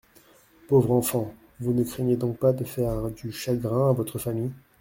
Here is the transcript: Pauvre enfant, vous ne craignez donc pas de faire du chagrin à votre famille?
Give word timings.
Pauvre 0.67 0.93
enfant, 0.93 1.31
vous 1.59 1.73
ne 1.73 1.83
craignez 1.83 2.15
donc 2.15 2.37
pas 2.39 2.53
de 2.53 2.63
faire 2.63 3.11
du 3.11 3.31
chagrin 3.31 3.91
à 3.91 3.93
votre 3.93 4.17
famille? 4.17 4.49